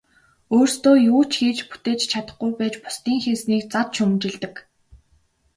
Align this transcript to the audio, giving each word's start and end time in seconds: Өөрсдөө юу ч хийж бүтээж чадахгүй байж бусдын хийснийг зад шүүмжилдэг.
Өөрсдөө 0.55 0.93
юу 1.13 1.21
ч 1.29 1.31
хийж 1.39 1.59
бүтээж 1.69 1.99
чадахгүй 2.11 2.51
байж 2.59 2.73
бусдын 2.83 3.17
хийснийг 3.23 3.63
зад 3.73 3.87
шүүмжилдэг. 3.95 4.53